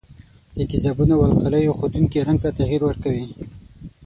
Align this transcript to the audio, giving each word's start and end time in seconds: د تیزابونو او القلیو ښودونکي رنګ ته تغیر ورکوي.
د 0.57 0.59
تیزابونو 0.71 1.13
او 1.17 1.23
القلیو 1.29 1.77
ښودونکي 1.77 2.19
رنګ 2.27 2.37
ته 2.43 2.49
تغیر 2.59 2.81
ورکوي. 2.85 3.25